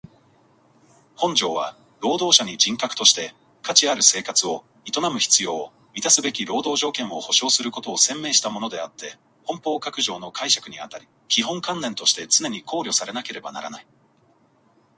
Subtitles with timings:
[1.15, 13.85] 本条は労働者に人格として価値ある生活を営む必要を充すべき労働条件を保障することを宣明したものであつて本法各条の解釈にあたり基本観念として常に考慮されなければならない。